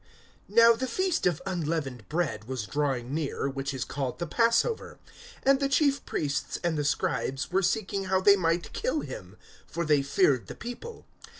[0.49, 4.97] NOW the feast of unleavened bread was drawing near, which is called the Passover;
[5.45, 9.37] (2)and the chief priests and the scribes were seeking how they might kill him;
[9.67, 11.05] for they feared the people.